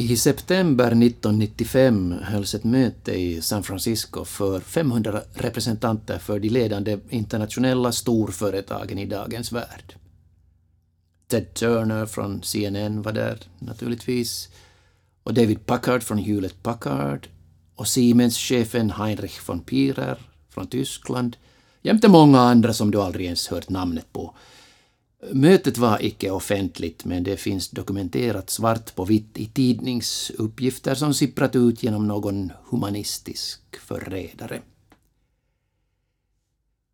I 0.00 0.16
september 0.16 0.86
1995 0.86 2.14
hölls 2.22 2.54
ett 2.54 2.64
möte 2.64 3.12
i 3.12 3.42
San 3.42 3.62
Francisco 3.62 4.24
för 4.24 4.60
500 4.60 5.20
representanter 5.34 6.18
för 6.18 6.38
de 6.38 6.48
ledande 6.48 6.98
internationella 7.08 7.92
storföretagen 7.92 8.98
i 8.98 9.06
dagens 9.06 9.52
värld. 9.52 9.94
Ted 11.28 11.54
Turner 11.54 12.06
från 12.06 12.42
CNN 12.42 13.02
var 13.02 13.12
där 13.12 13.38
naturligtvis, 13.58 14.48
och 15.22 15.34
David 15.34 15.66
Packard 15.66 16.02
från 16.02 16.18
Hewlett 16.18 16.62
Packard, 16.62 17.28
och 17.74 17.88
Siemens-chefen 17.88 18.90
Heinrich 18.90 19.48
von 19.48 19.60
Pirer 19.60 20.18
från 20.48 20.66
Tyskland, 20.66 21.36
jämte 21.82 22.08
många 22.08 22.40
andra 22.40 22.72
som 22.72 22.90
du 22.90 23.00
aldrig 23.02 23.26
ens 23.26 23.48
hört 23.48 23.68
namnet 23.68 24.12
på. 24.12 24.34
Mötet 25.32 25.78
var 25.78 26.04
icke 26.04 26.30
offentligt, 26.30 27.04
men 27.04 27.24
det 27.24 27.36
finns 27.36 27.68
dokumenterat 27.68 28.50
svart 28.50 28.94
på 28.94 29.04
vitt 29.04 29.38
i 29.38 29.46
tidningsuppgifter 29.46 30.94
som 30.94 31.14
sipprat 31.14 31.56
ut 31.56 31.82
genom 31.82 32.08
någon 32.08 32.52
humanistisk 32.70 33.60
förrädare. 33.80 34.60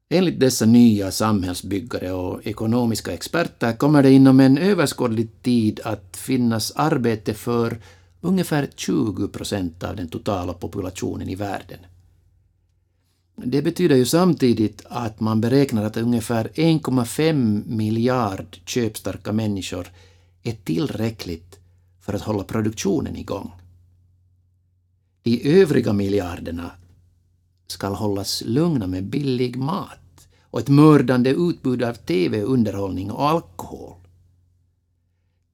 Enligt 0.08 0.40
dessa 0.40 0.66
nya 0.66 1.10
samhällsbyggare 1.10 2.12
och 2.12 2.46
ekonomiska 2.46 3.12
experter 3.12 3.72
kommer 3.72 4.02
det 4.02 4.12
inom 4.12 4.40
en 4.40 4.58
överskådlig 4.58 5.42
tid 5.42 5.80
att 5.84 6.16
finnas 6.16 6.72
arbete 6.76 7.34
för 7.34 7.78
ungefär 8.20 8.68
20 8.76 9.28
procent 9.28 9.82
av 9.82 9.96
den 9.96 10.08
totala 10.08 10.52
populationen 10.52 11.28
i 11.28 11.34
världen. 11.34 11.78
Det 13.36 13.62
betyder 13.62 13.96
ju 13.96 14.04
samtidigt 14.04 14.82
att 14.84 15.20
man 15.20 15.40
beräknar 15.40 15.84
att 15.84 15.96
ungefär 15.96 16.48
1,5 16.54 17.62
miljard 17.66 18.56
köpstarka 18.64 19.32
människor 19.32 19.88
är 20.42 20.52
tillräckligt 20.52 21.58
för 22.00 22.14
att 22.14 22.22
hålla 22.22 22.44
produktionen 22.44 23.16
igång. 23.16 23.52
De 25.22 25.60
övriga 25.60 25.92
miljarderna 25.92 26.70
skall 27.66 27.94
hållas 27.94 28.42
lugna 28.46 28.86
med 28.86 29.04
billig 29.04 29.56
mat 29.56 30.28
och 30.42 30.60
ett 30.60 30.68
mördande 30.68 31.30
utbud 31.30 31.82
av 31.82 31.94
TV-underhållning 31.94 33.10
och 33.10 33.28
alkohol. 33.28 33.94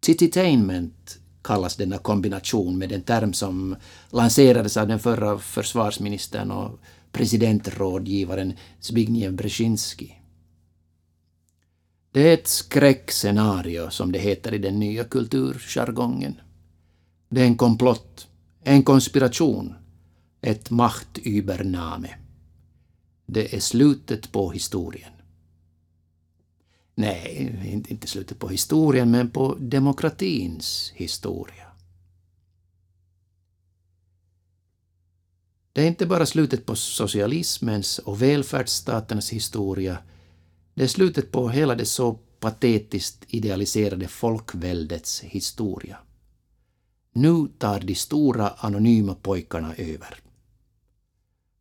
Tititainment 0.00 1.18
kallas 1.42 1.76
denna 1.76 1.98
kombination 1.98 2.78
med 2.78 2.92
en 2.92 3.02
term 3.02 3.32
som 3.32 3.76
lanserades 4.10 4.76
av 4.76 4.88
den 4.88 4.98
förra 4.98 5.38
försvarsministern 5.38 6.50
och 6.50 6.78
presidentrådgivaren 7.12 8.52
Zbigniew 8.80 9.36
Brzezinski. 9.36 10.14
Det 12.12 12.28
är 12.28 12.34
ett 12.34 12.48
skräckscenario, 12.48 13.90
som 13.90 14.12
det 14.12 14.18
heter 14.18 14.54
i 14.54 14.58
den 14.58 14.78
nya 14.78 15.04
kulturjargongen. 15.04 16.40
Det 17.28 17.40
är 17.40 17.46
en 17.46 17.56
komplott, 17.56 18.28
en 18.62 18.82
konspiration, 18.82 19.74
ett 20.40 20.70
machtübername. 20.70 22.08
Det 23.26 23.54
är 23.54 23.60
slutet 23.60 24.32
på 24.32 24.50
historien. 24.50 25.12
Nej, 26.94 27.84
inte 27.88 28.06
slutet 28.06 28.38
på 28.38 28.48
historien, 28.48 29.10
men 29.10 29.30
på 29.30 29.56
demokratins 29.60 30.92
historia. 30.94 31.71
Det 35.72 35.82
är 35.82 35.86
inte 35.86 36.06
bara 36.06 36.26
slutet 36.26 36.66
på 36.66 36.76
socialismens 36.76 37.98
och 37.98 38.22
välfärdsstaternas 38.22 39.30
historia, 39.30 39.98
det 40.74 40.82
är 40.82 40.88
slutet 40.88 41.32
på 41.32 41.48
hela 41.48 41.74
det 41.74 41.84
så 41.84 42.12
patetiskt 42.40 43.24
idealiserade 43.28 44.08
folkväldets 44.08 45.20
historia. 45.20 45.98
Nu 47.12 47.48
tar 47.58 47.80
de 47.80 47.94
stora 47.94 48.48
anonyma 48.48 49.14
pojkarna 49.14 49.74
över. 49.74 50.20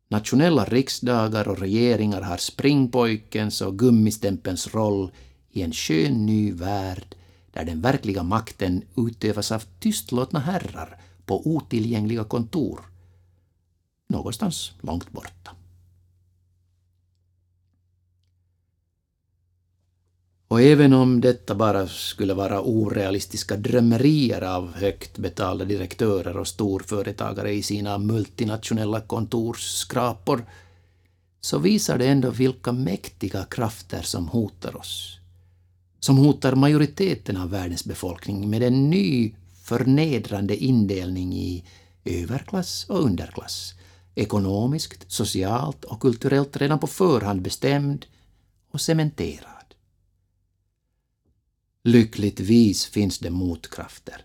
Nationella 0.08 0.64
riksdagar 0.64 1.48
och 1.48 1.58
regeringar 1.58 2.20
har 2.20 2.36
springpojkens 2.36 3.60
och 3.60 3.78
gummistämpelns 3.78 4.74
roll 4.74 5.12
i 5.50 5.62
en 5.62 5.72
skön 5.72 6.26
ny 6.26 6.52
värld 6.52 7.16
där 7.52 7.64
den 7.64 7.80
verkliga 7.80 8.22
makten 8.22 8.82
utövas 8.96 9.52
av 9.52 9.62
tystlåtna 9.80 10.40
herrar 10.40 11.00
på 11.26 11.46
otillgängliga 11.46 12.24
kontor 12.24 12.91
någonstans 14.12 14.72
långt 14.80 15.12
borta. 15.12 15.50
Och 20.52 20.60
även 20.60 20.92
om 20.92 21.20
detta 21.20 21.54
bara 21.54 21.88
skulle 21.88 22.34
vara 22.34 22.60
orealistiska 22.60 23.56
drömmerier 23.56 24.42
av 24.42 24.74
högt 24.74 25.18
betalda 25.18 25.64
direktörer 25.64 26.36
och 26.36 26.48
storföretagare 26.48 27.52
i 27.52 27.62
sina 27.62 27.98
multinationella 27.98 29.00
kontorsskrapor, 29.00 30.44
så 31.40 31.58
visar 31.58 31.98
det 31.98 32.06
ändå 32.06 32.30
vilka 32.30 32.72
mäktiga 32.72 33.44
krafter 33.44 34.02
som 34.02 34.28
hotar 34.28 34.76
oss. 34.76 35.18
Som 36.00 36.16
hotar 36.18 36.54
majoriteten 36.54 37.36
av 37.36 37.50
världens 37.50 37.84
befolkning 37.84 38.50
med 38.50 38.62
en 38.62 38.90
ny 38.90 39.34
förnedrande 39.62 40.56
indelning 40.56 41.34
i 41.34 41.64
överklass 42.04 42.86
och 42.88 43.04
underklass, 43.04 43.74
ekonomiskt, 44.14 45.12
socialt 45.12 45.84
och 45.84 46.00
kulturellt 46.00 46.56
redan 46.56 46.78
på 46.78 46.86
förhand 46.86 47.42
bestämd 47.42 48.06
och 48.70 48.80
cementerad. 48.80 49.74
Lyckligtvis 51.84 52.86
finns 52.86 53.18
det 53.18 53.30
motkrafter. 53.30 54.24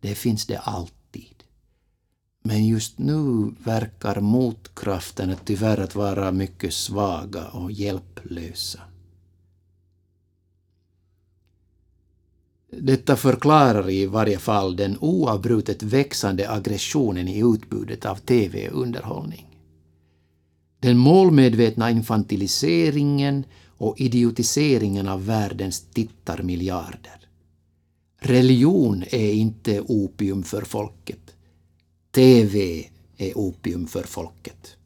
Det 0.00 0.14
finns 0.14 0.46
det 0.46 0.58
alltid. 0.58 1.44
Men 2.42 2.66
just 2.66 2.98
nu 2.98 3.54
verkar 3.64 4.20
motkrafterna 4.20 5.36
tyvärr 5.44 5.78
att 5.78 5.94
vara 5.94 6.32
mycket 6.32 6.74
svaga 6.74 7.48
och 7.48 7.72
hjälplösa. 7.72 8.80
Detta 12.70 13.16
förklarar 13.16 13.90
i 13.90 14.06
varje 14.06 14.38
fall 14.38 14.76
den 14.76 14.98
oavbrutet 15.00 15.82
växande 15.82 16.50
aggressionen 16.50 17.28
i 17.28 17.38
utbudet 17.38 18.06
av 18.06 18.16
TV-underhållning. 18.16 19.46
Den 20.80 20.98
målmedvetna 20.98 21.90
infantiliseringen 21.90 23.44
och 23.66 24.00
idiotiseringen 24.00 25.08
av 25.08 25.26
världens 25.26 25.80
tittarmiljarder. 25.80 27.28
Religion 28.20 29.04
är 29.10 29.32
inte 29.32 29.80
opium 29.80 30.42
för 30.42 30.62
folket. 30.62 31.36
TV 32.10 32.84
är 33.16 33.38
opium 33.38 33.86
för 33.86 34.02
folket. 34.02 34.76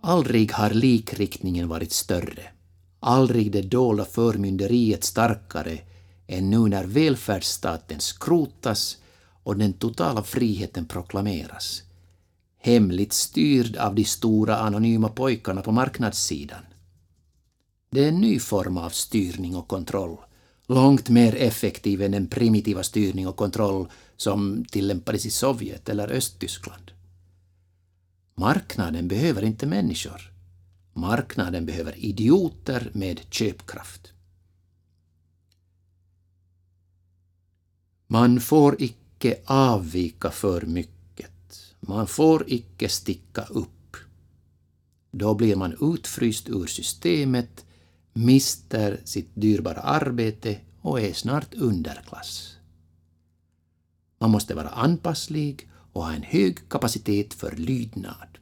Aldrig 0.00 0.52
har 0.52 0.70
likriktningen 0.70 1.68
varit 1.68 1.92
större 1.92 2.50
aldrig 3.00 3.52
det 3.52 3.62
dolda 3.62 4.04
förmynderiet 4.04 5.04
starkare 5.04 5.78
än 6.26 6.50
nu 6.50 6.58
när 6.58 6.84
välfärdsstaten 6.84 8.00
skrotas 8.00 8.98
och 9.42 9.56
den 9.56 9.72
totala 9.72 10.22
friheten 10.22 10.86
proklameras. 10.86 11.82
Hemligt 12.58 13.12
styrd 13.12 13.76
av 13.76 13.94
de 13.94 14.04
stora 14.04 14.56
anonyma 14.56 15.08
pojkarna 15.08 15.62
på 15.62 15.72
marknadssidan. 15.72 16.62
Det 17.90 18.04
är 18.04 18.08
en 18.08 18.20
ny 18.20 18.38
form 18.38 18.76
av 18.76 18.90
styrning 18.90 19.56
och 19.56 19.68
kontroll, 19.68 20.16
långt 20.66 21.08
mer 21.08 21.34
effektiv 21.34 22.02
än 22.02 22.12
den 22.12 22.26
primitiva 22.26 22.82
styrning 22.82 23.28
och 23.28 23.36
kontroll 23.36 23.88
som 24.16 24.64
tillämpades 24.64 25.26
i 25.26 25.30
Sovjet 25.30 25.88
eller 25.88 26.12
Östtyskland. 26.12 26.90
Marknaden 28.34 29.08
behöver 29.08 29.44
inte 29.44 29.66
människor. 29.66 30.29
Marknaden 31.00 31.66
behöver 31.66 32.04
idioter 32.04 32.90
med 32.94 33.20
köpkraft. 33.30 34.12
Man 38.06 38.40
får 38.40 38.82
icke 38.82 39.38
avvika 39.46 40.30
för 40.30 40.62
mycket. 40.62 41.74
Man 41.80 42.06
får 42.06 42.44
icke 42.46 42.88
sticka 42.88 43.42
upp. 43.42 43.96
Då 45.10 45.34
blir 45.34 45.56
man 45.56 45.94
utfryst 45.94 46.48
ur 46.48 46.66
systemet, 46.66 47.64
mister 48.12 49.00
sitt 49.04 49.30
dyrbara 49.34 49.80
arbete 49.80 50.60
och 50.80 51.00
är 51.00 51.12
snart 51.12 51.54
underklass. 51.54 52.56
Man 54.18 54.30
måste 54.30 54.54
vara 54.54 54.68
anpasslig 54.68 55.68
och 55.92 56.04
ha 56.04 56.12
en 56.12 56.22
hög 56.22 56.68
kapacitet 56.68 57.34
för 57.34 57.56
lydnad. 57.56 58.38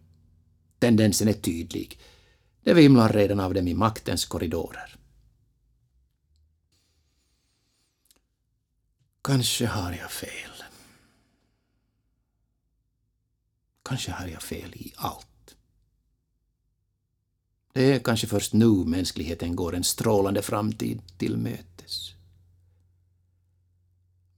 Tendensen 0.78 1.28
är 1.28 1.32
tydlig. 1.32 1.99
Det 2.69 2.75
vimlar 2.75 3.12
redan 3.12 3.41
av 3.41 3.55
dem 3.55 3.69
i 3.69 3.75
maktens 3.75 4.25
korridorer. 4.25 4.97
Kanske 9.23 9.67
har 9.67 9.93
jag 9.93 10.11
fel. 10.11 10.50
Kanske 13.82 14.12
har 14.12 14.26
jag 14.26 14.43
fel 14.43 14.75
i 14.75 14.93
allt. 14.97 15.56
Det 17.73 17.93
är 17.93 17.99
kanske 17.99 18.26
först 18.26 18.53
nu 18.53 18.85
mänskligheten 18.85 19.56
går 19.56 19.75
en 19.75 19.85
strålande 19.85 20.43
framtid 20.43 21.03
till 21.19 21.37
mötes. 21.37 22.15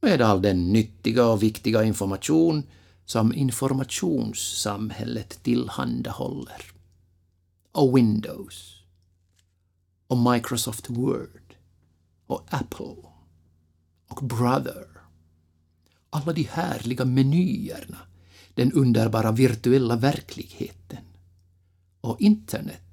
med 0.00 0.20
all 0.20 0.42
den 0.42 0.72
nyttiga 0.72 1.26
och 1.26 1.42
viktiga 1.42 1.84
information 1.84 2.62
som 3.04 3.34
informationssamhället 3.34 5.42
tillhandahåller. 5.42 6.79
Och 7.72 7.96
Windows. 7.96 8.74
Och 10.06 10.18
Microsoft 10.18 10.90
Word. 10.90 11.54
Och 12.26 12.46
Apple. 12.50 12.96
Och 14.08 14.24
Brother. 14.24 14.86
Alla 16.10 16.32
de 16.32 16.42
härliga 16.42 17.04
menyerna. 17.04 17.98
Den 18.54 18.72
underbara 18.72 19.32
virtuella 19.32 19.96
verkligheten. 19.96 21.04
Och 22.00 22.20
internet 22.20 22.90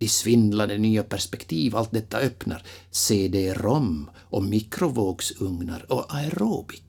de 0.00 0.08
svindlande 0.08 0.78
nya 0.78 1.02
perspektiv 1.02 1.76
allt 1.76 1.90
detta 1.90 2.18
öppnar, 2.18 2.62
CD-ROM 2.90 4.10
och 4.16 4.44
mikrovågsugnar 4.44 5.92
och 5.92 6.14
aerobik. 6.14 6.84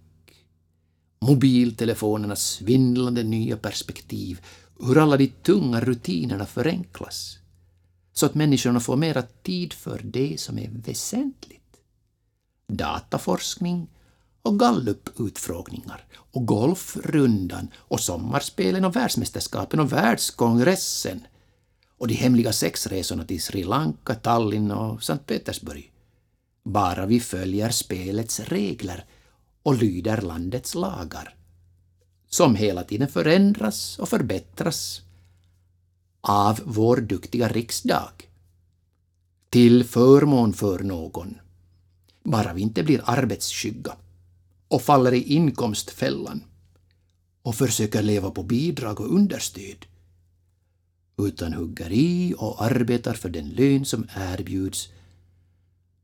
Mobiltelefonernas 1.20 2.42
svindlande 2.42 3.24
nya 3.24 3.58
perspektiv, 3.58 4.42
hur 4.88 4.98
alla 4.98 5.18
de 5.18 5.28
tunga 5.28 5.80
rutinerna 5.80 6.46
förenklas, 6.46 7.38
så 8.14 8.26
att 8.26 8.36
människorna 8.36 8.80
får 8.80 8.96
mera 8.96 9.22
tid 9.22 9.74
för 9.74 10.02
det 10.04 10.40
som 10.40 10.60
är 10.60 10.70
väsentligt. 10.74 11.78
Dataforskning 12.68 13.88
och 14.42 14.60
galluputfrågningar 14.60 16.06
och 16.14 16.46
golfrundan 16.46 17.68
och 17.76 18.00
sommarspelen 18.00 18.86
och 18.86 18.96
världsmästerskapen 18.96 19.80
och 19.80 19.92
världskongressen 19.94 21.22
och 21.98 22.08
de 22.08 22.14
hemliga 22.14 22.54
sexresorna 22.54 23.24
till 23.24 23.42
Sri 23.42 23.64
Lanka, 23.64 24.16
Tallinn 24.16 24.72
och 24.72 25.04
Sankt 25.04 25.26
Petersburg. 25.26 25.92
Bara 26.64 27.06
vi 27.06 27.20
följer 27.20 27.70
spelets 27.70 28.40
regler 28.40 29.06
och 29.64 29.76
lyder 29.76 30.22
landets 30.22 30.76
lagar, 30.76 31.36
som 32.34 32.56
hela 32.56 32.84
tiden 32.84 33.08
förändras 33.08 34.00
och 34.00 34.10
förbättras 34.10 35.02
av 36.22 36.60
vår 36.66 36.98
duktiga 36.98 37.48
riksdag. 37.48 38.30
Till 39.50 39.84
förmån 39.84 40.54
för 40.54 40.80
någon. 40.80 41.38
Bara 42.24 42.54
vi 42.54 42.62
inte 42.62 42.84
blir 42.84 43.02
arbetsskygga 43.06 43.96
och 44.68 44.82
faller 44.82 45.14
i 45.14 45.24
inkomstfällan 45.24 46.44
och 47.42 47.56
försöker 47.56 48.02
leva 48.02 48.32
på 48.32 48.44
bidrag 48.44 49.00
och 49.00 49.16
understöd 49.16 49.86
utan 51.18 51.54
hugger 51.54 51.92
i 51.92 52.36
och 52.38 52.64
arbetar 52.64 53.14
för 53.14 53.30
den 53.30 53.50
lön 53.50 53.86
som 53.86 54.08
erbjuds, 54.16 54.90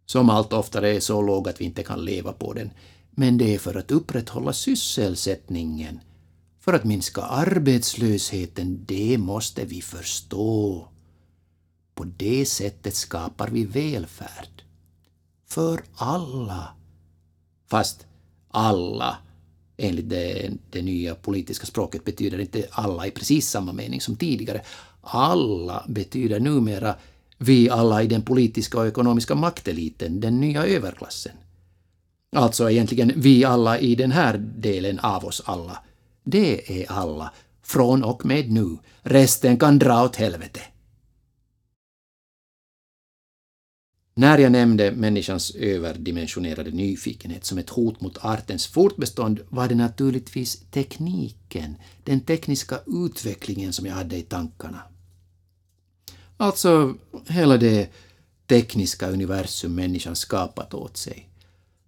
som 0.06 0.29
allt 0.29 0.53
oftare 0.53 0.95
är 0.95 1.00
så 1.00 1.21
låg 1.21 1.50
att 1.50 1.62
vi 1.62 1.65
inte 1.65 1.83
kan 1.83 2.06
leva 2.06 2.33
på 2.33 2.53
den, 2.53 2.69
men 3.12 3.38
det 3.38 3.56
är 3.56 3.59
för 3.59 3.75
att 3.75 3.91
upprätthålla 3.91 4.53
sysselsättningen, 4.53 6.00
för 6.67 6.73
att 6.73 6.83
minska 6.83 7.21
arbetslösheten, 7.21 8.85
det 8.85 9.17
måste 9.17 9.65
vi 9.65 9.81
förstå. 9.81 10.87
På 11.95 12.03
det 12.03 12.45
sättet 12.45 12.95
skapar 12.95 13.47
vi 13.47 13.65
välfärd. 13.65 14.63
För 15.45 15.81
alla. 15.95 16.69
Fast 17.69 18.05
alla, 18.51 19.17
enligt 19.77 20.09
det, 20.09 20.51
det 20.71 20.81
nya 20.81 21.15
politiska 21.15 21.65
språket, 21.65 22.05
betyder 22.05 22.39
inte 22.39 22.67
alla 22.71 23.07
i 23.07 23.11
precis 23.11 23.49
samma 23.49 23.73
mening 23.73 24.01
som 24.01 24.15
tidigare 24.15 24.61
alla 25.01 25.85
betyder 25.87 26.39
numera 26.39 26.95
vi 27.37 27.69
alla 27.69 28.03
i 28.03 28.07
den 28.07 28.21
politiska 28.21 28.79
och 28.79 28.87
ekonomiska 28.87 29.35
makteliten, 29.35 30.19
den 30.19 30.39
nya 30.39 30.65
överklassen. 30.65 31.33
Alltså 32.35 32.71
egentligen 32.71 33.13
vi 33.15 33.45
alla 33.45 33.79
i 33.79 33.95
den 33.95 34.11
här 34.11 34.37
delen 34.37 34.99
av 34.99 35.25
oss 35.25 35.41
alla. 35.45 35.83
Det 36.29 36.81
är 36.81 36.91
alla, 36.91 37.33
från 37.63 38.03
och 38.03 38.25
med 38.25 38.51
nu. 38.51 38.77
Resten 39.01 39.57
kan 39.57 39.79
dra 39.79 40.03
åt 40.03 40.15
helvete. 40.15 40.62
När 44.13 44.38
jag 44.38 44.51
nämnde 44.51 44.91
människans 44.91 45.56
överdimensionerade 45.56 46.71
nyfikenhet 46.71 47.45
som 47.45 47.57
ett 47.57 47.69
hot 47.69 48.01
mot 48.01 48.18
artens 48.18 48.68
fortbestånd 48.68 49.39
var 49.50 49.68
det 49.68 49.75
naturligtvis 49.75 50.59
tekniken, 50.71 51.75
den 52.03 52.19
tekniska 52.19 52.79
utvecklingen 52.88 53.74
som 53.74 53.85
jag 53.85 53.94
hade 53.94 54.18
i 54.18 54.21
tankarna. 54.21 54.81
Alltså 56.38 56.95
hela 57.27 57.57
det 57.57 57.89
tekniska 58.47 59.09
universum 59.09 59.75
människan 59.75 60.15
skapat 60.15 60.74
åt 60.74 60.97
sig 60.97 61.26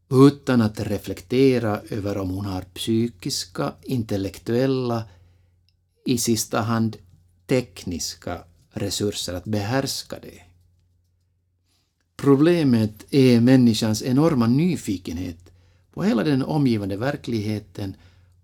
utan 0.09 0.61
att 0.61 0.79
reflektera 0.79 1.81
över 1.89 2.17
om 2.17 2.29
hon 2.29 2.45
har 2.45 2.61
psykiska, 2.61 3.73
intellektuella, 3.81 5.03
i 6.05 6.17
sista 6.17 6.61
hand 6.61 6.97
tekniska 7.47 8.43
resurser 8.71 9.33
att 9.33 9.45
behärska 9.45 10.19
det. 10.21 10.41
Problemet 12.15 13.13
är 13.13 13.41
människans 13.41 14.03
enorma 14.03 14.47
nyfikenhet 14.47 15.51
på 15.93 16.03
hela 16.03 16.23
den 16.23 16.43
omgivande 16.43 16.97
verkligheten 16.97 17.95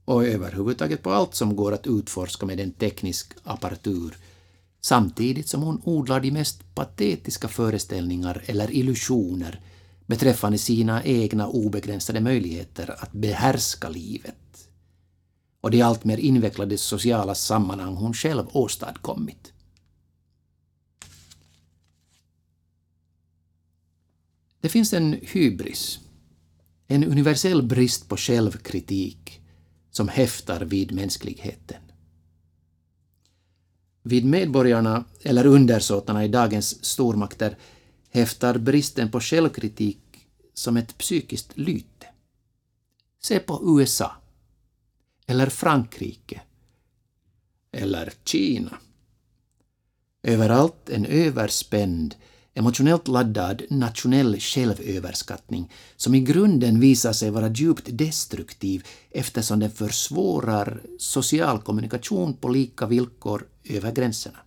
och 0.06 0.25
överhuvudtaget 0.25 1.03
på 1.03 1.11
allt 1.11 1.35
som 1.35 1.56
går 1.56 1.71
att 1.71 1.88
utforska 1.88 2.45
med 2.45 2.59
en 2.59 2.71
teknisk 2.71 3.33
apparatur 3.44 4.18
samtidigt 4.81 5.49
som 5.49 5.61
hon 5.61 5.81
odlar 5.83 6.19
de 6.19 6.31
mest 6.31 6.75
patetiska 6.75 7.47
föreställningar 7.47 8.44
eller 8.45 8.71
illusioner 8.71 9.61
beträffande 10.06 10.57
sina 10.57 11.04
egna 11.04 11.47
obegränsade 11.47 12.21
möjligheter 12.21 12.95
att 13.04 13.12
behärska 13.12 13.90
livet 13.90 14.35
och 15.62 15.71
de 15.71 15.81
alltmer 15.81 16.18
invecklade 16.18 16.78
sociala 16.78 17.35
sammanhang 17.35 17.95
hon 17.95 18.14
själv 18.14 18.45
åstadkommit. 18.52 19.54
Det 24.62 24.69
finns 24.69 24.94
en 24.94 25.19
hybris, 25.21 26.00
en 26.88 27.04
universell 27.04 27.64
brist 27.64 28.09
på 28.09 28.18
självkritik 28.18 29.42
som 29.92 30.07
häftar 30.07 30.62
vid 30.62 30.92
mänskligheten. 30.92 31.81
Vid 34.04 34.26
medborgarna 34.26 35.06
eller 35.21 35.45
undersåtarna 35.45 36.26
i 36.26 36.28
dagens 36.28 36.85
stormakter 36.85 37.57
häftar 38.16 38.57
bristen 38.57 39.12
på 39.12 39.19
självkritik 39.19 40.28
som 40.54 40.78
ett 40.78 40.98
psykiskt 40.98 41.57
lyte. 41.57 42.07
Se 43.22 43.40
på 43.40 43.80
USA. 43.80 44.12
Eller 45.28 45.50
Frankrike. 45.50 46.42
Eller 47.72 48.14
Kina. 48.24 48.78
Överallt 50.24 50.90
en 50.90 51.06
överspänd, 51.06 52.16
emotionellt 52.54 53.07
laddad 53.07 53.62
nationell 53.69 54.40
självöverskattning 54.40 55.72
som 55.95 56.16
i 56.16 56.19
grunden 56.19 56.80
visar 56.80 57.14
sig 57.14 57.30
vara 57.30 57.50
djupt 57.50 57.88
destruktiv 57.88 58.88
eftersom 59.12 59.60
den 59.60 59.72
försvårar 59.72 60.81
social 61.00 61.62
kommunikation 61.62 62.34
på 62.34 62.50
lika 62.50 62.86
villkor 62.86 63.48
över 63.64 63.92
gränserna. 63.92 64.40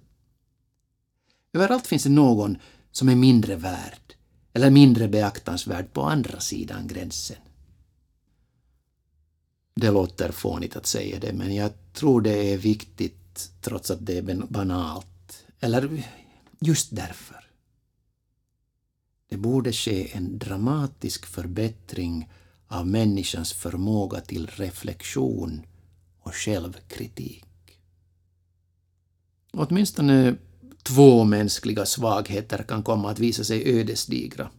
Överallt 1.53 1.87
finns 1.87 2.03
det 2.03 2.11
någon 2.11 2.59
som 2.93 3.09
är 3.09 3.17
mindre 3.17 3.57
värd 3.57 4.15
eller 4.53 4.71
mindre 4.71 5.09
beaktansvärd 5.09 5.93
på 5.93 6.03
andra 6.03 6.41
sidan 6.41 6.87
gränsen. 6.87 7.37
Det 9.75 9.91
låter 9.91 10.33
fånigt 10.33 10.77
att 10.77 10.87
säga 10.87 11.19
det, 11.21 11.33
men 11.33 11.55
jag 11.55 11.73
tror 11.93 12.21
det 12.21 12.53
är 12.53 12.59
viktigt 12.59 13.51
trots 13.61 13.91
att 13.91 14.07
det 14.07 14.19
är 14.19 14.47
banalt. 14.49 15.45
Eller 15.61 16.03
just 16.61 16.97
därför. 16.97 17.45
Det 19.29 19.37
borde 19.37 19.73
ske 19.73 20.17
en 20.17 20.39
dramatisk 20.39 21.27
förbättring 21.27 22.29
av 22.69 22.87
människans 22.87 23.53
förmåga 23.53 24.21
till 24.21 24.47
reflektion 24.47 25.67
och 26.21 26.35
självkritik. 26.35 27.45
Åtminstone 29.53 30.37
två 30.89 31.25
mänskliga 31.25 31.87
svagheter 31.87 32.63
kan 32.63 32.83
komma 32.83 33.11
att 33.11 33.19
visa 33.19 33.45
sig 33.45 33.81
ödesdigra. 33.81 34.51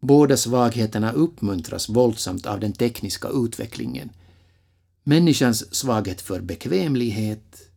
Båda 0.00 0.36
svagheterna 0.36 1.12
uppmuntras 1.12 1.88
våldsamt 1.88 2.46
av 2.46 2.60
den 2.60 2.72
tekniska 2.72 3.28
utvecklingen. 3.28 4.10
Människans 5.04 5.74
svaghet 5.74 6.20
för 6.20 6.40
bekvämlighet 6.40 7.70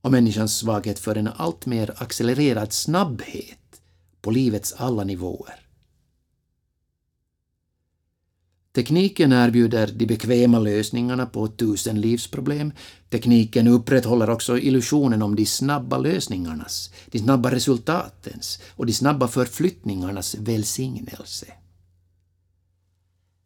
och 0.00 0.12
människans 0.12 0.58
svaghet 0.58 0.98
för 0.98 1.16
en 1.16 1.28
alltmer 1.28 2.02
accelererad 2.02 2.72
snabbhet 2.72 3.80
på 4.20 4.30
livets 4.30 4.72
alla 4.72 5.04
nivåer. 5.04 5.69
Tekniken 8.72 9.32
erbjuder 9.32 9.86
de 9.96 10.06
bekväma 10.06 10.58
lösningarna 10.58 11.26
på 11.26 11.48
tusen 11.48 12.00
livsproblem. 12.00 12.72
Tekniken 13.08 13.68
upprätthåller 13.68 14.30
också 14.30 14.58
illusionen 14.58 15.22
om 15.22 15.36
de 15.36 15.46
snabba 15.46 15.98
lösningarnas, 15.98 16.90
de 17.06 17.18
snabba 17.18 17.50
resultatens 17.50 18.60
och 18.76 18.86
de 18.86 18.92
snabba 18.92 19.28
förflyttningarnas 19.28 20.34
välsignelse. 20.34 21.46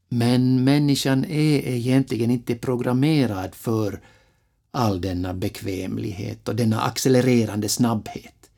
Men 0.08 0.64
människan 0.64 1.24
är 1.24 1.68
egentligen 1.68 2.30
inte 2.30 2.54
programmerad 2.54 3.54
för 3.54 4.00
all 4.70 5.00
denna 5.00 5.34
bekvämlighet 5.34 6.48
och 6.48 6.56
denna 6.56 6.80
accelererande 6.80 7.68
snabbhet. 7.68 8.50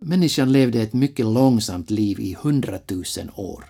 Människan 0.00 0.52
levde 0.52 0.82
ett 0.82 0.92
mycket 0.92 1.26
långsamt 1.26 1.90
liv 1.90 2.20
i 2.20 2.36
hundratusen 2.40 3.30
år 3.34 3.64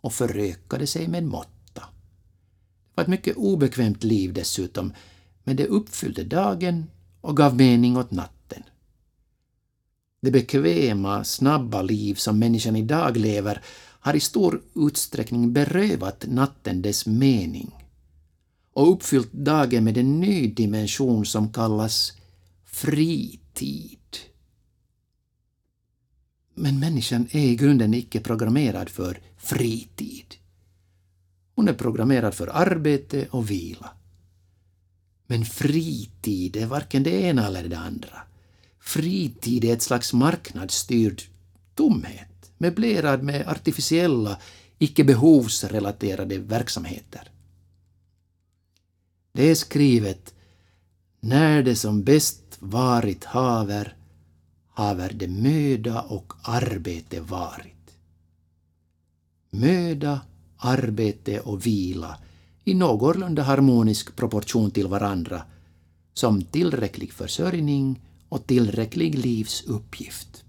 och 0.00 0.12
förökade 0.12 0.86
sig 0.86 1.08
med 1.08 1.24
måtta. 1.24 1.50
Det 1.74 2.94
var 2.94 3.02
ett 3.02 3.08
mycket 3.08 3.36
obekvämt 3.36 4.04
liv 4.04 4.32
dessutom, 4.32 4.92
men 5.44 5.56
det 5.56 5.66
uppfyllde 5.66 6.24
dagen 6.24 6.86
och 7.20 7.36
gav 7.36 7.56
mening 7.56 7.96
åt 7.96 8.10
natten. 8.10 8.62
Det 10.22 10.30
bekväma, 10.30 11.24
snabba 11.24 11.82
liv 11.82 12.14
som 12.14 12.38
människan 12.38 12.76
idag 12.76 13.16
lever 13.16 13.62
har 14.00 14.14
i 14.14 14.20
stor 14.20 14.62
utsträckning 14.74 15.52
berövat 15.52 16.24
natten 16.28 16.82
dess 16.82 17.06
mening 17.06 17.74
och 18.72 18.92
uppfyllt 18.92 19.32
dagen 19.32 19.84
med 19.84 19.98
en 19.98 20.20
ny 20.20 20.46
dimension 20.46 21.26
som 21.26 21.52
kallas 21.52 22.12
fritid. 22.64 23.98
Men 26.54 26.78
människan 26.78 27.28
är 27.30 27.44
i 27.44 27.56
grunden 27.56 27.94
icke 27.94 28.20
programmerad 28.20 28.88
för 28.88 29.20
fritid. 29.42 30.34
Hon 31.54 31.68
är 31.68 31.72
programmerad 31.72 32.34
för 32.34 32.46
arbete 32.46 33.26
och 33.30 33.50
vila. 33.50 33.90
Men 35.26 35.44
fritid 35.44 36.56
är 36.56 36.66
varken 36.66 37.02
det 37.02 37.10
ena 37.10 37.46
eller 37.46 37.68
det 37.68 37.78
andra. 37.78 38.22
Fritid 38.80 39.64
är 39.64 39.72
ett 39.72 39.82
slags 39.82 40.12
marknadsstyrd 40.12 41.22
tomhet, 41.74 42.52
möblerad 42.58 43.22
med 43.22 43.48
artificiella, 43.48 44.38
icke 44.78 45.04
behovsrelaterade 45.04 46.38
verksamheter. 46.38 47.30
Det 49.32 49.50
är 49.50 49.54
skrivet 49.54 50.34
när 51.20 51.62
det 51.62 51.76
som 51.76 52.02
bäst 52.02 52.56
varit 52.58 53.24
haver, 53.24 53.96
haver 54.74 55.12
det 55.14 55.28
möda 55.28 56.00
och 56.00 56.32
arbete 56.42 57.20
varit. 57.20 57.79
Möda, 59.50 60.20
arbete 60.56 61.40
och 61.40 61.66
vila 61.66 62.18
i 62.64 62.74
någorlunda 62.74 63.42
harmonisk 63.42 64.16
proportion 64.16 64.70
till 64.70 64.86
varandra 64.86 65.42
som 66.14 66.42
tillräcklig 66.42 67.12
försörjning 67.12 68.00
och 68.28 68.46
tillräcklig 68.46 69.18
livsuppgift. 69.18 70.44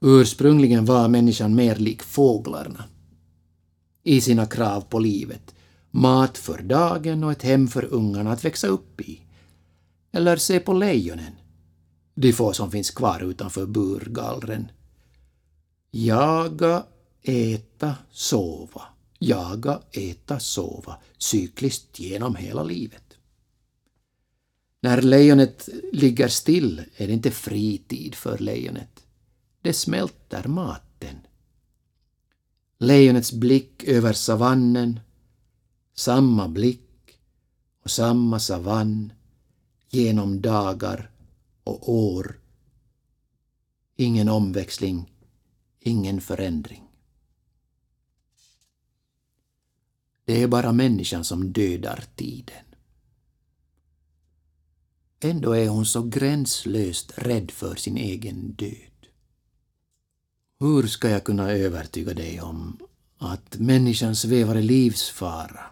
Ursprungligen 0.00 0.84
var 0.84 1.08
människan 1.08 1.54
mer 1.54 1.76
lik 1.76 2.02
fåglarna 2.02 2.84
i 4.02 4.20
sina 4.20 4.46
krav 4.46 4.80
på 4.80 4.98
livet. 4.98 5.54
Mat 5.90 6.38
för 6.38 6.62
dagen 6.62 7.24
och 7.24 7.32
ett 7.32 7.42
hem 7.42 7.68
för 7.68 7.84
ungarna 7.94 8.32
att 8.32 8.44
växa 8.44 8.66
upp 8.66 9.00
i. 9.00 9.20
Eller 10.12 10.36
se 10.36 10.60
på 10.60 10.72
lejonen, 10.72 11.32
de 12.14 12.32
få 12.32 12.52
som 12.52 12.70
finns 12.70 12.90
kvar 12.90 13.20
utanför 13.20 13.66
burgallren. 13.66 14.70
Jaga, 15.90 16.86
äta, 17.22 17.94
sova. 18.10 18.82
Jaga, 19.18 19.80
äta, 19.92 20.40
sova. 20.40 20.98
Cykliskt 21.18 21.98
genom 21.98 22.36
hela 22.36 22.62
livet. 22.62 23.02
När 24.80 25.02
lejonet 25.02 25.68
ligger 25.92 26.28
still 26.28 26.82
är 26.96 27.06
det 27.06 27.12
inte 27.12 27.30
fritid 27.30 28.14
för 28.14 28.38
lejonet. 28.38 29.06
Det 29.62 29.72
smälter 29.72 30.48
maten. 30.48 31.16
Lejonets 32.78 33.32
blick 33.32 33.84
över 33.84 34.12
savannen, 34.12 35.00
samma 35.94 36.48
blick 36.48 37.18
och 37.84 37.90
samma 37.90 38.40
savann 38.40 39.12
genom 39.90 40.40
dagar 40.40 41.11
och 41.64 41.92
år. 41.92 42.40
Ingen 43.96 44.28
omväxling, 44.28 45.12
ingen 45.80 46.20
förändring. 46.20 46.82
Det 50.24 50.42
är 50.42 50.48
bara 50.48 50.72
människan 50.72 51.24
som 51.24 51.52
dödar 51.52 52.04
tiden. 52.16 52.64
Ändå 55.20 55.52
är 55.52 55.68
hon 55.68 55.86
så 55.86 56.02
gränslöst 56.02 57.12
rädd 57.16 57.50
för 57.50 57.74
sin 57.74 57.96
egen 57.96 58.52
död. 58.52 59.06
Hur 60.60 60.86
ska 60.86 61.08
jag 61.08 61.24
kunna 61.24 61.50
övertyga 61.50 62.14
dig 62.14 62.40
om 62.40 62.78
att 63.18 63.58
människan 63.58 64.16
svävar 64.16 64.56
i 64.56 64.62
livsfara 64.62 65.64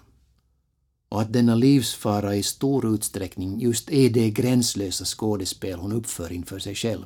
och 1.11 1.21
att 1.21 1.33
denna 1.33 1.55
livsfara 1.55 2.35
i 2.35 2.43
stor 2.43 2.95
utsträckning 2.95 3.61
just 3.61 3.91
är 3.91 4.11
det 4.11 4.31
gränslösa 4.31 5.05
skådespel 5.05 5.79
hon 5.79 5.93
uppför 5.93 6.33
inför 6.33 6.59
sig 6.59 6.75
själv. 6.75 7.05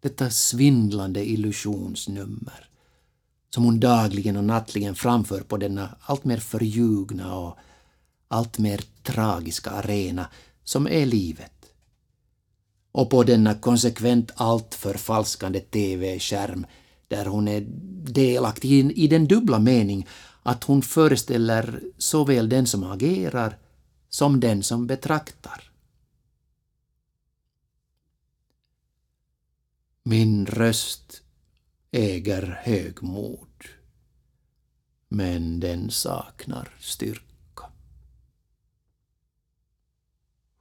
Detta 0.00 0.30
svindlande 0.30 1.24
illusionsnummer 1.28 2.68
som 3.54 3.64
hon 3.64 3.80
dagligen 3.80 4.36
och 4.36 4.44
nattligen 4.44 4.94
framför 4.94 5.40
på 5.40 5.56
denna 5.56 5.96
alltmer 6.00 6.36
förljugna 6.36 7.36
och 7.36 7.58
alltmer 8.28 8.80
tragiska 9.02 9.70
arena 9.70 10.26
som 10.64 10.86
är 10.86 11.06
livet. 11.06 11.52
Och 12.92 13.10
på 13.10 13.22
denna 13.22 13.54
konsekvent 13.54 14.30
allt 14.34 14.74
förfalskande 14.74 15.60
TV-skärm 15.60 16.66
där 17.08 17.26
hon 17.26 17.48
är 17.48 17.60
delaktig 18.12 18.98
i 18.98 19.08
den 19.08 19.26
dubbla 19.26 19.58
mening 19.58 20.06
att 20.42 20.64
hon 20.64 20.82
föreställer 20.82 21.80
såväl 21.98 22.48
den 22.48 22.66
som 22.66 22.84
agerar 22.84 23.58
som 24.08 24.40
den 24.40 24.62
som 24.62 24.86
betraktar. 24.86 25.70
Min 30.02 30.46
röst 30.46 31.22
äger 31.90 32.60
högmod, 32.62 33.64
men 35.08 35.60
den 35.60 35.90
saknar 35.90 36.76
styrka. 36.80 37.31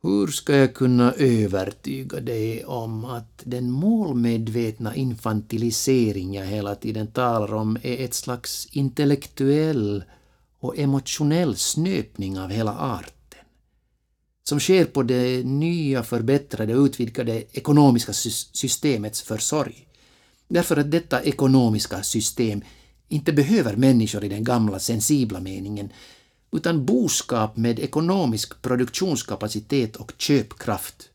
Hur 0.03 0.27
ska 0.27 0.55
jag 0.55 0.73
kunna 0.73 1.13
övertyga 1.13 2.19
dig 2.19 2.65
om 2.65 3.05
att 3.05 3.41
den 3.43 3.71
målmedvetna 3.71 4.95
infantilisering 4.95 6.33
jag 6.33 6.45
hela 6.45 6.75
tiden 6.75 7.07
talar 7.07 7.53
om 7.53 7.77
är 7.81 8.05
ett 8.05 8.13
slags 8.13 8.67
intellektuell 8.71 10.03
och 10.59 10.77
emotionell 10.77 11.55
snöpning 11.55 12.39
av 12.39 12.49
hela 12.49 12.77
arten? 12.77 13.45
Som 14.43 14.59
sker 14.59 14.85
på 14.85 15.03
det 15.03 15.45
nya, 15.45 16.03
förbättrade 16.03 16.75
och 16.75 16.85
utvidgade 16.85 17.43
ekonomiska 17.51 18.13
systemets 18.13 19.21
försorg. 19.21 19.87
Därför 20.47 20.77
att 20.77 20.91
detta 20.91 21.23
ekonomiska 21.23 22.03
system 22.03 22.61
inte 23.07 23.33
behöver 23.33 23.75
människor 23.75 24.23
i 24.23 24.29
den 24.29 24.43
gamla 24.43 24.79
sensibla 24.79 25.39
meningen 25.39 25.89
utan 26.51 26.85
boskap 26.85 27.57
med 27.57 27.79
ekonomisk 27.79 28.61
produktionskapacitet 28.61 29.95
och 29.95 30.13
köpkraft. 30.17 31.09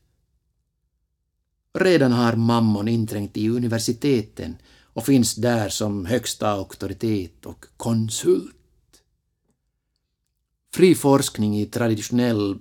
Redan 1.73 2.11
har 2.11 2.35
mammon 2.35 2.87
inträngt 2.87 3.37
i 3.37 3.49
universiteten 3.49 4.57
och 4.83 5.05
finns 5.05 5.35
där 5.35 5.69
som 5.69 6.05
högsta 6.05 6.49
auktoritet 6.49 7.45
och 7.45 7.65
konsult. 7.77 8.53
Fri 10.73 10.95
forskning 10.95 11.59
i 11.59 11.65
traditionell 11.65 12.59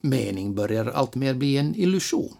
mening 0.00 0.54
börjar 0.54 0.86
alltmer 0.86 1.34
bli 1.34 1.56
en 1.56 1.74
illusion. 1.74 2.36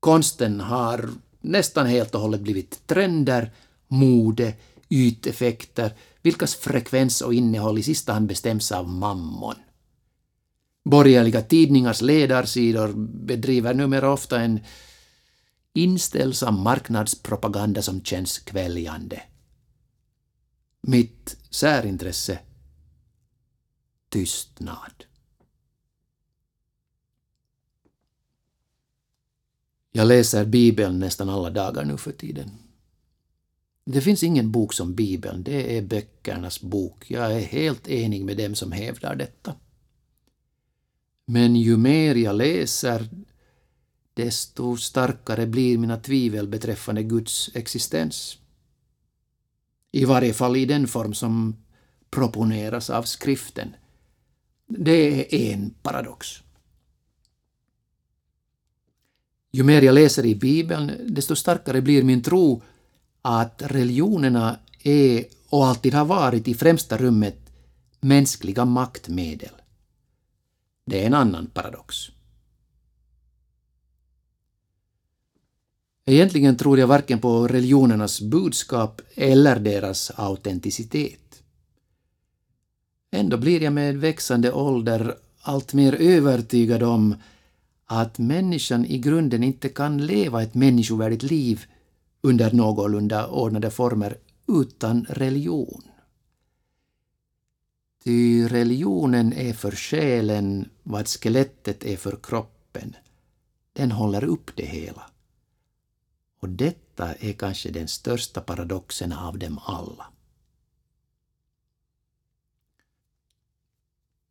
Konsten 0.00 0.60
har 0.60 1.10
nästan 1.40 1.86
helt 1.86 2.14
och 2.14 2.20
hållet 2.20 2.40
blivit 2.40 2.86
trender, 2.86 3.50
mode, 3.88 4.54
yteffekter, 4.88 5.94
vilkas 6.22 6.54
frekvens 6.54 7.20
och 7.20 7.34
innehåll 7.34 7.78
i 7.78 7.82
sista 7.82 8.12
hand 8.12 8.26
bestäms 8.28 8.72
av 8.72 8.88
mammon. 8.88 9.54
Borgerliga 10.84 11.42
tidningars 11.42 12.00
ledarsidor 12.00 12.92
bedriver 13.26 13.74
numera 13.74 14.12
ofta 14.12 14.40
en 14.40 14.60
inställsam 15.72 16.60
marknadspropaganda 16.60 17.82
som 17.82 18.04
känns 18.04 18.38
kväljande. 18.38 19.22
Mitt 20.80 21.36
särintresse? 21.50 22.38
Tystnad. 24.08 25.04
Jag 29.92 30.08
läser 30.08 30.44
Bibeln 30.44 30.98
nästan 30.98 31.28
alla 31.28 31.50
dagar 31.50 31.84
nu 31.84 31.96
för 31.96 32.12
tiden. 32.12 32.50
Det 33.84 34.00
finns 34.00 34.22
ingen 34.22 34.50
bok 34.50 34.72
som 34.72 34.94
Bibeln, 34.94 35.42
det 35.42 35.78
är 35.78 35.82
böckernas 35.82 36.60
bok. 36.60 37.10
Jag 37.10 37.32
är 37.32 37.40
helt 37.40 37.88
enig 37.88 38.24
med 38.24 38.36
dem 38.36 38.54
som 38.54 38.72
hävdar 38.72 39.16
detta. 39.16 39.54
Men 41.26 41.56
ju 41.56 41.76
mer 41.76 42.14
jag 42.14 42.36
läser, 42.36 43.08
desto 44.14 44.76
starkare 44.76 45.46
blir 45.46 45.78
mina 45.78 45.96
tvivel 45.96 46.48
beträffande 46.48 47.02
Guds 47.02 47.50
existens. 47.54 48.38
I 49.92 50.04
varje 50.04 50.32
fall 50.32 50.56
i 50.56 50.64
den 50.64 50.86
form 50.86 51.14
som 51.14 51.56
proponeras 52.10 52.90
av 52.90 53.02
skriften. 53.02 53.74
Det 54.66 55.34
är 55.34 55.52
en 55.52 55.70
paradox. 55.70 56.42
Ju 59.52 59.62
mer 59.62 59.82
jag 59.82 59.94
läser 59.94 60.26
i 60.26 60.34
Bibeln, 60.34 60.92
desto 61.14 61.36
starkare 61.36 61.82
blir 61.82 62.02
min 62.02 62.22
tro 62.22 62.62
att 63.22 63.62
religionerna 63.66 64.58
är 64.82 65.24
och 65.48 65.66
alltid 65.66 65.94
har 65.94 66.04
varit 66.04 66.48
i 66.48 66.54
främsta 66.54 66.96
rummet 66.96 67.38
mänskliga 68.00 68.64
maktmedel. 68.64 69.52
Det 70.84 71.02
är 71.02 71.06
en 71.06 71.14
annan 71.14 71.46
paradox. 71.46 71.96
Egentligen 76.04 76.56
tror 76.56 76.78
jag 76.78 76.86
varken 76.86 77.18
på 77.18 77.48
religionernas 77.48 78.20
budskap 78.20 79.00
eller 79.14 79.60
deras 79.60 80.10
autenticitet. 80.10 81.42
Ändå 83.10 83.36
blir 83.36 83.62
jag 83.62 83.72
med 83.72 83.96
växande 83.96 84.52
ålder 84.52 85.16
alltmer 85.40 85.92
övertygad 85.92 86.82
om 86.82 87.14
att 87.84 88.18
människan 88.18 88.86
i 88.86 88.98
grunden 88.98 89.42
inte 89.42 89.68
kan 89.68 90.06
leva 90.06 90.42
ett 90.42 90.54
människovärdigt 90.54 91.22
liv 91.22 91.64
under 92.22 92.52
någorlunda 92.52 93.26
ordnade 93.28 93.70
former 93.70 94.18
utan 94.48 95.06
religion. 95.08 95.82
Ty 98.04 98.46
religionen 98.48 99.32
är 99.32 99.52
för 99.52 99.70
själen 99.70 100.68
vad 100.82 101.08
skelettet 101.08 101.84
är 101.84 101.96
för 101.96 102.18
kroppen. 102.22 102.96
Den 103.72 103.92
håller 103.92 104.24
upp 104.24 104.56
det 104.56 104.66
hela. 104.66 105.10
Och 106.40 106.48
detta 106.48 107.14
är 107.14 107.32
kanske 107.32 107.70
den 107.70 107.88
största 107.88 108.40
paradoxen 108.40 109.12
av 109.12 109.38
dem 109.38 109.60
alla. 109.64 110.06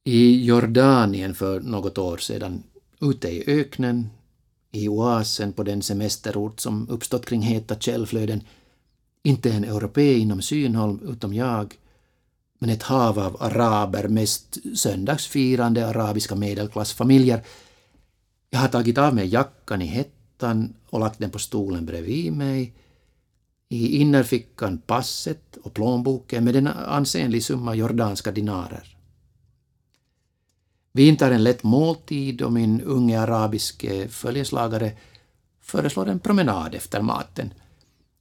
I 0.04 0.46
Jordanien 0.46 1.36
för 1.36 1.60
något 1.60 1.98
år 1.98 2.18
sedan, 2.18 2.64
ute 3.00 3.30
i 3.30 3.44
öknen, 3.48 4.10
i 4.72 4.88
oasen 4.88 5.54
på 5.54 5.64
den 5.64 5.82
semesterort 5.82 6.60
som 6.60 6.90
uppstått 6.90 7.26
kring 7.26 7.42
heta 7.42 7.76
källflöden, 7.76 8.44
inte 9.24 9.52
en 9.52 9.64
europé 9.64 10.18
inom 10.18 10.42
synhåll 10.42 11.00
utom 11.04 11.34
jag, 11.34 11.76
men 12.60 12.70
ett 12.70 12.84
hav 12.84 13.20
av 13.20 13.38
araber, 13.44 14.08
mest 14.08 14.58
söndagsfirande 14.78 15.88
arabiska 15.88 16.36
medelklassfamiljer. 16.36 17.44
Jag 18.50 18.60
har 18.60 18.68
tagit 18.68 18.98
av 18.98 19.16
mig 19.16 19.28
jackan 19.28 19.82
i 19.82 19.86
hettan 19.86 20.74
och 20.90 21.00
lagt 21.00 21.20
den 21.20 21.30
på 21.30 21.40
stolen 21.40 21.86
bredvid 21.86 22.34
mig. 22.34 22.74
I 23.70 23.98
innerfickan 23.98 24.78
passet 24.78 25.58
och 25.64 25.74
plånboken 25.74 26.44
med 26.44 26.56
en 26.56 26.68
ansenlig 26.68 27.44
summa 27.44 27.76
jordanska 27.76 28.32
dinarer. 28.32 28.91
Vi 30.92 31.08
intar 31.08 31.32
en 31.32 31.44
lätt 31.44 31.64
måltid 31.64 32.42
och 32.42 32.52
min 32.52 32.82
unge 32.82 33.20
arabiske 33.20 34.08
följeslagare 34.08 34.92
föreslår 35.62 36.10
en 36.10 36.20
promenad 36.20 36.76
efter 36.76 37.02
maten. 37.02 37.54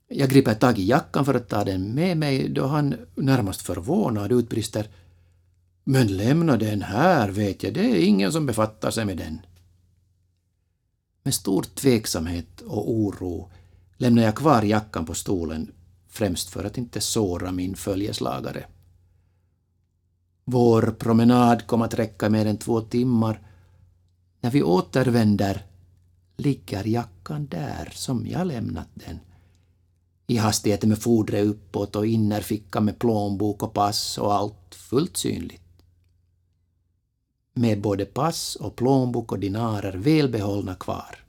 Jag 0.07 0.29
griper 0.29 0.53
tag 0.53 0.79
i 0.79 0.87
jackan 0.87 1.25
för 1.25 1.33
att 1.33 1.49
ta 1.49 1.63
den 1.63 1.95
med 1.95 2.17
mig 2.17 2.49
då 2.49 2.65
han 2.67 2.95
närmast 3.15 3.61
förvånad 3.61 4.31
utbrister 4.31 4.87
”Men 5.83 6.17
lämna 6.17 6.57
den 6.57 6.81
här, 6.81 7.29
vet 7.29 7.63
jag, 7.63 7.73
det 7.73 7.85
är 7.85 8.05
ingen 8.05 8.31
som 8.31 8.45
befattar 8.45 8.91
sig 8.91 9.05
med 9.05 9.17
den.” 9.17 9.41
Med 11.23 11.33
stor 11.33 11.63
tveksamhet 11.63 12.61
och 12.61 12.91
oro 12.91 13.51
lämnar 13.97 14.23
jag 14.23 14.35
kvar 14.35 14.61
jackan 14.61 15.05
på 15.05 15.13
stolen, 15.13 15.71
främst 16.09 16.49
för 16.49 16.63
att 16.63 16.77
inte 16.77 17.01
såra 17.01 17.51
min 17.51 17.75
följeslagare. 17.75 18.65
Vår 20.45 20.95
promenad 20.99 21.67
kom 21.67 21.81
att 21.81 21.93
räcka 21.93 22.29
mer 22.29 22.45
än 22.45 22.57
två 22.57 22.81
timmar. 22.81 23.47
När 24.41 24.51
vi 24.51 24.63
återvänder 24.63 25.65
ligger 26.37 26.83
jackan 26.87 27.47
där 27.47 27.89
som 27.93 28.27
jag 28.27 28.47
lämnat 28.47 28.87
den 28.93 29.19
i 30.31 30.37
hastigheten 30.37 30.89
med 30.89 31.01
fodret 31.01 31.45
uppåt 31.45 31.95
och 31.95 32.05
innerfickan 32.05 32.85
med 32.85 32.99
plånbok 32.99 33.63
och 33.63 33.73
pass 33.73 34.17
och 34.17 34.33
allt 34.33 34.75
fullt 34.75 35.17
synligt. 35.17 35.83
Med 37.53 37.81
både 37.81 38.05
pass 38.05 38.55
och 38.55 38.75
plånbok 38.75 39.31
och 39.31 39.39
dinarer 39.39 39.93
välbehållna 39.97 40.75
kvar. 40.75 41.25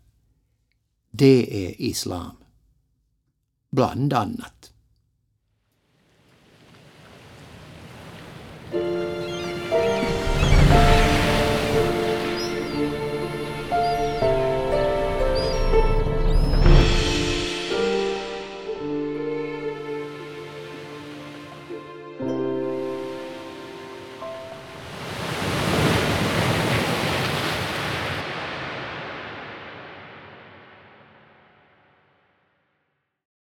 Det 1.11 1.67
är 1.67 1.81
islam. 1.81 2.37
Bland 3.71 4.13
annat. 4.13 4.72